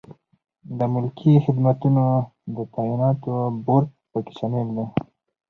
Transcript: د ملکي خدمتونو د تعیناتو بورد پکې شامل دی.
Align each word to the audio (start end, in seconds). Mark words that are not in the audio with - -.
د 0.77 0.79
ملکي 0.93 1.31
خدمتونو 1.45 2.03
د 2.55 2.57
تعیناتو 2.73 3.33
بورد 3.65 3.89
پکې 4.11 4.33
شامل 4.37 4.67
دی. 4.75 4.85